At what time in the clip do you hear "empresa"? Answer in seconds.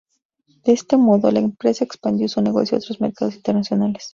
1.41-1.83